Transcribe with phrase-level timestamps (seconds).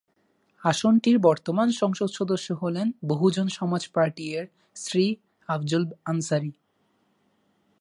[0.63, 4.45] আসনটির বর্তমান সংসদ সদস্য হলেন বহুজন সমাজ পার্টি-এর
[4.75, 5.05] শ্রী
[5.49, 6.51] আফজাল আনসারী।